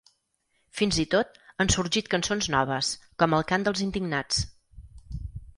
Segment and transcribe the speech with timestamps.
[0.79, 2.91] Fins i tot, han sorgit cançons noves,
[3.25, 4.45] com El cant dels indignats.